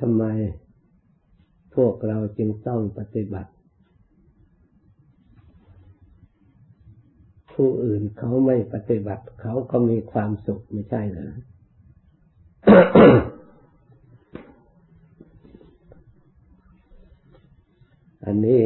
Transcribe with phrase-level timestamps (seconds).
[0.00, 0.24] ทำไม
[1.74, 3.50] พวกเราจึงต้องปฏิบัติ
[7.52, 11.32] ผู้อื่นเขาไม่ปฏิบัติ เขาก็มีความสุขไม่ใช่เหรอ
[18.24, 18.62] อันนี้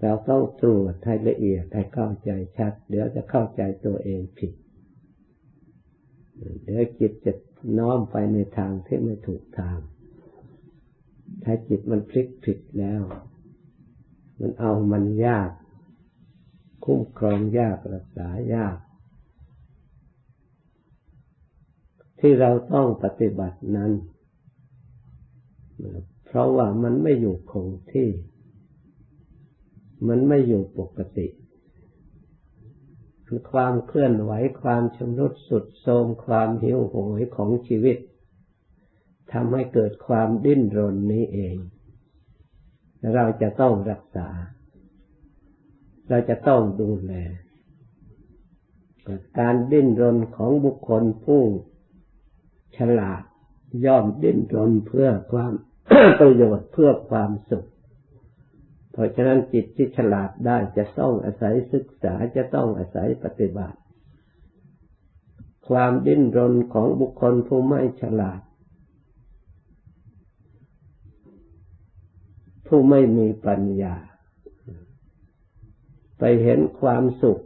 [0.00, 4.52] เราต้องตรวจให้ละเอียดให้เข้าใจชัด เดี๋ยวจะเข้าใจตัวเองผิด
[6.62, 7.32] เดี๋ยวจิตจะ
[7.78, 9.78] น้อมไปในทางที่ไม่ถูกทาง
[11.42, 13.02] ถ้าจิตมันพลิกผิดแล้ว
[14.40, 15.50] มันเอามันยาก
[16.84, 18.76] คุ้มครองยากรักษายาก
[22.20, 23.92] ที่เราต้องปฏิบัตินั้น
[26.24, 28.08] เพราะว่ามันไม่อยู่คงที่
[30.08, 31.26] มันไม่อยู่ปกติ
[33.30, 34.32] คือความเคลื่อนไหว
[34.62, 37.98] ความชำรุดสุดโทรมความหิวโหยของชีวิต
[39.32, 41.56] ทำให้เกิดความดิ้นรนนี้เอง
[43.14, 44.28] เราจะต้องรักษา
[46.08, 47.12] เราจะต้องดูแล
[49.38, 51.42] การดิ้นรนของบุคคลผู้
[52.76, 53.22] ฉลาด
[53.84, 55.52] ย่อมดิ้นรนเพื่อความ
[56.18, 57.68] ประโยชน์เพื่อความสุข
[58.98, 63.78] เพราะฉะนั้นจิตที่ฉลาดได้จะต้องอาศัยศึกษาจะต้องอาศัยปฏิบัติ
[65.68, 68.40] ความดิ้นรนของบุคคลผู้ไม่ฉลาด
[72.66, 73.94] ผู้ไม่มีปัญญา
[76.18, 77.42] ไปเห็นความสุข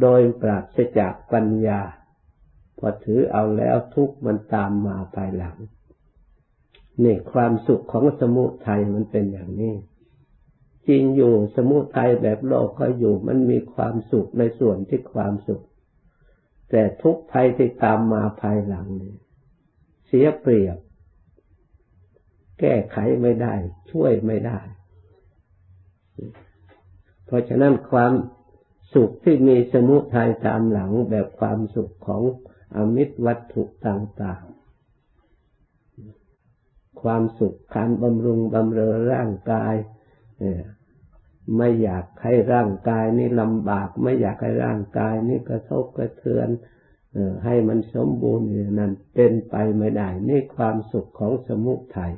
[0.00, 1.80] โดยปราศจากปัญญา
[2.78, 5.58] พอถือเอาแล้วทุกมันตามมาภายหลัง
[7.04, 9.74] นี่ความสุขของสมุทัยมันเป็นอย่างนี้
[10.88, 15.64] จริงอยู่สมุทัยแบบโลกก็อยู่มันมีความสุขในส่วนที่ความสุข
[16.70, 19.14] แต่ทุกภัยที่ตามมาภายหลังนี่
[20.06, 20.78] เสียเปรียบ
[22.60, 23.54] แก้ไขไม่ได้
[23.90, 24.58] ช่วยไม่ได้
[27.26, 28.12] เพราะฉะนั้นความ
[28.94, 32.22] สุขที่มีสมุทัยตามหลังแบบความสุขของ
[32.76, 34.42] อมิตรวัตถุต่าง
[37.02, 39.74] ความสุขการบำรุงบำเรอร่างกาย
[41.56, 46.48] ไม่อยากให้ร่างกายนี้ลำบาก ไม่อยากให้ร่างกายนี้กระทบกระเทือน
[47.44, 48.48] ให้มันสมบูรณ์
[48.78, 52.12] นั้นเป็นไปไม่ได้ นี่ความสุขของสมุทัย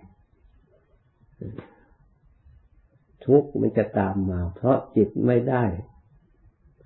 [3.27, 5.65] ทุกข์มันจะตามมา เพราะจิตไม่ได้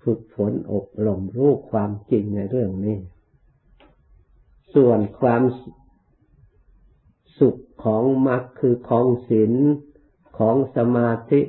[0.03, 2.99] ฝึกฝนอบรมรู้ความจริงในเรื่องนี้
[4.75, 5.43] ส่วนความ
[7.39, 9.53] สุข ของมรรคคือของศีล
[10.39, 11.41] ของสมาธิ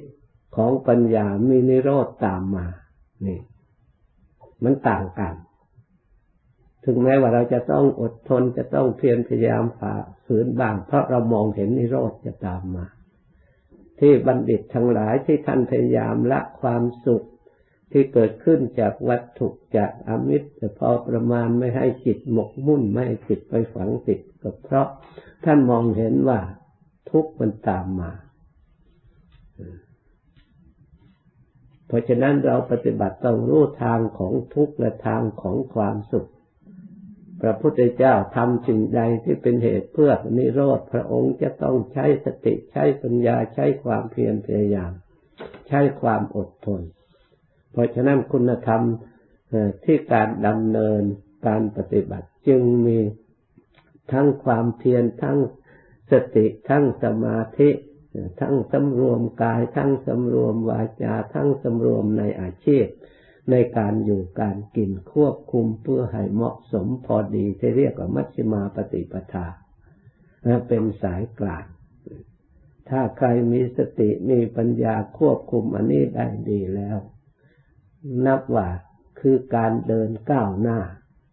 [0.55, 2.65] ของปัญญามีนิโรธตามมา
[3.25, 3.39] นี่
[4.63, 5.35] มันต่างกัน
[6.83, 9.93] ถึงแม้ว่าเราจะต้องอดทนจะต้องเพียรพยายามฝ่า
[10.25, 12.85] ฝืนบ้าง เพราะเรามองเห็นนิโรธจะตามมา
[13.99, 17.25] ที่บัณฑิตทั้งหลายที่ท่านพยายามละความสุข
[17.97, 19.47] ที่เกิดขึ้นจากวัตถุ
[19.77, 24.87] จากอมิตรแต่พอประมาณไม่ให้จิตหมกมุ่นไม่ให้จิตไปฝังติดก็เพราะ
[25.45, 26.39] ท่านมองเห็นว่า
[27.11, 28.11] ทุกข์มันตามมา
[31.87, 36.29] เพราะฉะนั้นเราปฏิบัติต้องรู้ทางของทุกข์และทางของความสุข
[37.41, 44.91] พระพุทธเจ้าทำสิ่งใดที่เป็นเหตุเพื่อนิโรธพระองค์จะต้องใช้สติใช้ปัญญาใช้ความเพียรพยายาม
[45.67, 46.83] ใช้ความอดทน
[47.75, 48.81] เพราะฉะนั้นคุณธรรม
[49.83, 51.01] ที่การดำเนิน
[51.47, 52.97] การปฏิบัติจึงมี
[54.11, 55.37] ทั้งความเพียรทั้ง
[56.11, 57.69] สติทั้งสมาธิ
[58.41, 62.85] ทั้งสำรวมกาย ทั้งสำรวมวาจา ทั้งสำรวมในอาชีพ
[63.51, 69.47] ในการอยู่การกินควบคุมเพื่อให้เหมาะสมพอดีที่เรียกว่ามัชฌิมาปฏิปทา
[70.67, 71.65] เป็นสายกลาง
[72.89, 76.97] ถ้าใครมีสติมีปัญญาควบคุมอันนี้ได้ดีแล้ว
[78.25, 78.69] นับว่า
[79.19, 80.79] คือการเดินก้าวหน้า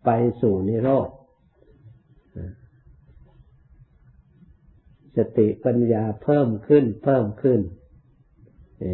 [0.05, 0.11] ไป
[0.41, 1.09] สู่นิโรธ
[5.17, 7.61] สติปัญญาเพิ่มขึ้นเพิ่มขึ้น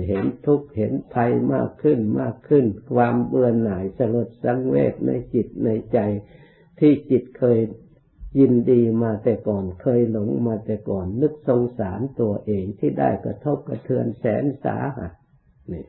[0.08, 2.64] เห็นทุกข์เห็นภัยมากขึ้นมากขึ้น
[2.94, 5.98] ความเบื่อหน่ายสลดสังเวชในจิตในใจ
[6.78, 7.58] ที่จิตเคย
[8.38, 15.12] ยินดีมาแต่ก่อนเคยหลงมาแต่ก่อน นึกสงสารตัวเองที่ได้กระทบกระเทือนแสนสาหัส
[15.72, 15.84] นี่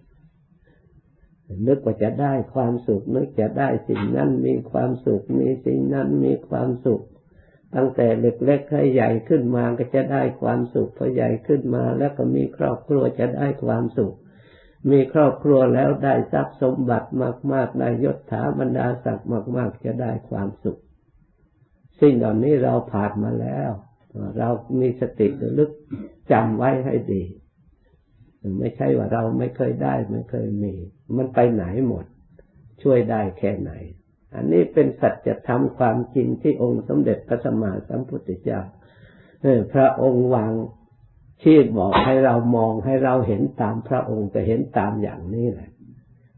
[1.67, 7.03] นึกว่าจะได้ความสุข นึกจะได้สิ่งนั้นมีความสุข มีสิ่งนั้นมีความสุข
[7.75, 14.15] ตั้งแต่เล็กๆให้ใหญ่ขึ้นมาก็จะได้ความสุขพอใหญ่ขึ้นมา แล้วก็มีครอบครัวจะได้ความสุข
[14.91, 17.09] มีครอบครัวแล้วได้ทรัพย์สมบัติ
[17.53, 20.79] มากๆได้ยศถาบรรดาศักดิ์มากๆ จะได้ความสุข
[22.01, 23.71] สิ่งเหล่านี้เราผ่านมาแล้ว
[24.37, 24.49] เรา
[24.79, 25.71] มีสติระลึก
[26.31, 27.23] จำไว้ให้ดี
[28.59, 30.73] ไม่ใช่ว่าเราไม่เคยได้ ไม่เคยมี
[31.17, 32.05] มันไปไหนหมด
[32.83, 33.71] ช่วยได้แค่ไหน
[34.35, 38.61] อันนี้เป็นสัจธรรมความจริงที่องค์สมเด็จพระสัมมาสัมพุทธเจ้า
[39.73, 40.53] พระองค์วาง
[41.41, 45.69] ชี้บอกให้เรามองให้เราเห็นตามพระองค์จะเห็นตามอย่างนี้แหละ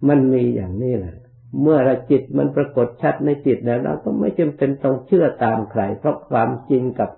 [0.08, 1.16] มันมีอย่างนี้แหละ
[1.62, 7.10] เมื่อเราจิตมันปรากฏชัดในจิตแล้วเราก็ไม่จำเป็นต้องเชื่อตามใคร เพราะความจริงกับ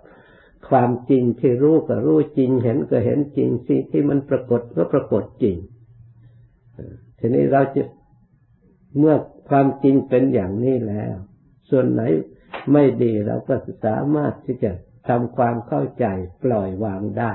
[0.73, 5.57] ความจริงที่รู้ก็รู้จริง เห็นก็เห็นจริงสิ่งที่มันปรากฏก็ปรากฏจริง
[7.19, 7.81] ทีนี้เราจะ
[8.97, 9.15] เมื่อ
[9.49, 11.15] ความจริงเป็นอย่างนี้แล้ว
[11.69, 12.01] ส่วนไหน
[12.73, 13.55] ไม่ดีเราก็
[13.85, 14.71] สามารถที่จะ
[15.07, 16.05] ทำความเข้าใจ
[16.43, 17.33] ปล่อยวางได้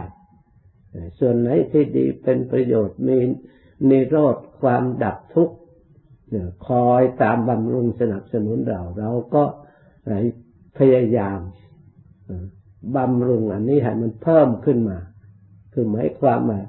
[1.18, 3.18] ส่วนไหนที่ดีเป็นประโยชน์มี
[3.90, 5.56] นิโรธความดับทุกข์
[6.68, 9.44] คอยตามบำรุงสนับสนุนเรา เราก็
[10.78, 11.40] พยายาม
[12.96, 14.98] บำรุงอันนี้ให้มันเพิ่มขึ้นมา
[15.72, 16.60] คือหมายความว่า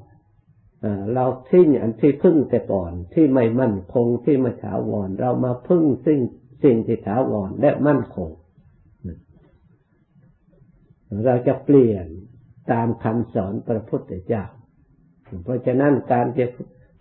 [1.14, 6.20] เราทิ้งอันที่พึ่งแต่ก่อน ที่ไม่มั่นคงที่ไม่ถาวร เรามาพึ่งสิ่ง
[6.64, 8.30] สิ่งที่ถาวรและมั่นคง
[11.26, 12.08] เราจะเปลี่ยน
[12.72, 14.44] ตามคำสอนพระพุทธเจ้า
[15.44, 16.46] เพราะฉะนั้นการจะ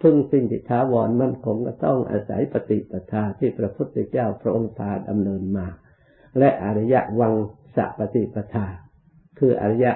[0.03, 5.67] พึ่งสิ่งที่ถาวรมั่นคงก็ต้องอาศัยปฏิปทาที่พระพุทธเจ้าพระองค์พาดำเนินมา
[6.39, 7.35] และอริยวัง
[7.77, 8.67] สัปฏิปทา
[9.39, 9.87] คืออริย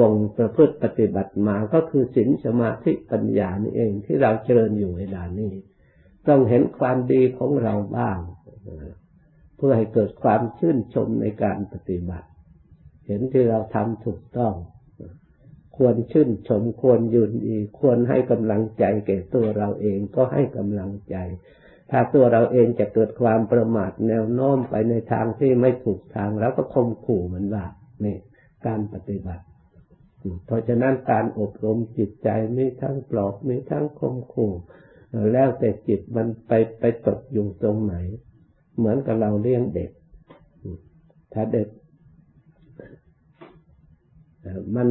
[0.00, 5.52] วงประพฤติปฏิบัติมาก็คือศีลสมาธิปัญญานี่เองที่เราเจริญอยู่เวลานี้
[6.28, 8.18] ต้องเห็นความดีของเราบ้าง
[9.56, 12.28] เพื่อให้เกิดความชื่นชมในการปฏิบัติ
[13.06, 14.54] เห็นที่เราทำถูกต้อง
[15.76, 21.16] ควรชื่นชมควรยืนดี ควรให้กำลังใจแก่ตัวเราเองก็ให้กำลังใจ
[21.90, 27.66] ถ้าตัวเราเองจะเกิดความประมาทแนวโน้มไปในทางที่ไม่ถูกทางแล้วก็คมขู่มันว่า
[28.04, 28.16] นี่
[28.66, 29.44] การปฏิบัติ
[30.46, 34.52] เพราะฉะนั้นการอบรมจิตใจมีทั้งปลอบมีทั้งคมขู่
[35.32, 37.94] แล้วแต่จิตมันไปไปตกอยู่ตรงไหน
[38.76, 39.90] เหมือนกับเราเลี้ยงเด็ก
[41.32, 41.68] ถ้าเด็ก
[44.76, 44.88] มัน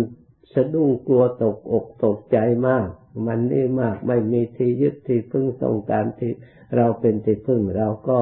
[0.53, 2.87] สะดุ้งกลัวตกอกตกใจมาก
[3.27, 6.31] มันนี่มากไม่มีที่ยึดที่พึ่งต้องการที่
[6.75, 8.19] เราเป็นที่พึ่งเราก็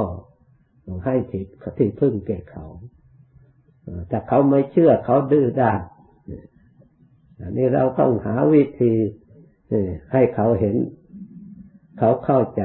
[1.05, 1.43] ให้ที่
[1.77, 2.65] ที่พึ่งแก่เขา
[4.11, 5.81] ถ้าเขาไม่เชื่อเขาดื้อด้าน
[7.39, 8.93] อันนี้เราต้องหาวิธี
[10.11, 10.75] ให้เขาเห็น
[11.99, 12.63] เขาเข้าใจ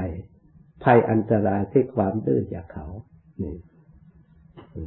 [0.85, 2.87] ภัยอันตรายที่ความดื้อจากเขา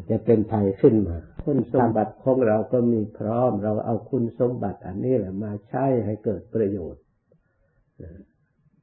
[0.09, 7.03] จะเป็นภัยขึ้นมา คุณสมบัติของเราก็มีพร้อม เราเอาคุณสมบัติอันนี้แหละมาใช้ให้เกิดประโยชน์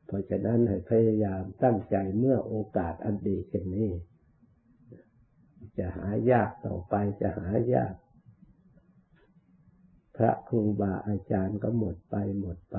[0.07, 3.91] เพราะฉะนั้นให้พยายามตั้งใจเมื่อโอกาสอันดีเช่นนี้
[5.79, 7.95] จะหายากต่อไปจะหายาก
[10.17, 12.79] พระครูบาอาจารย์ก็หมดไปหมดไป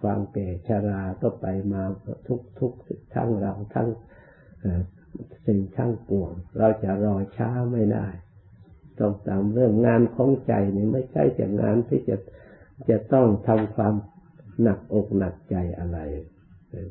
[0.00, 1.82] ความแก่ชราก็ไปมา
[2.26, 2.72] ทุกทุก
[3.14, 3.88] ทั้งเราทั้ง
[5.46, 8.06] สิ่งทั้งปวง เราจะรอช้าไม่ได้
[8.98, 12.16] ต้องตามเรื่องงานของใจนี่ไม่ใช่แต่งานที่จะ
[12.90, 13.94] จะต้องทำความ
[14.62, 15.98] หนักอกหนักใจอะไร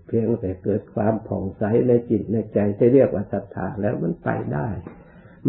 [0.05, 4.69] เพียงแต่เกิดความผ่องใสในจิตในใจที่เรียกว่าศรัทธาแล้วมันไปได้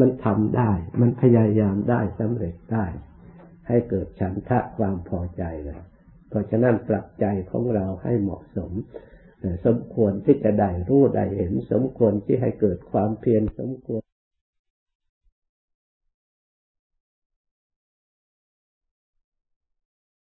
[0.00, 2.86] มันทำได้ มันพยายามได้สำเร็จได้
[3.68, 5.82] ให้เกิดฉันทะความพอใจเลย
[6.28, 8.72] เพราะฉะนั้นปรับใจของเราให้เหมาะสม
[9.66, 14.02] สมควรที่จะได้รู้ได้เห็น สมควรที่ให้เกิดความเพียรสมควร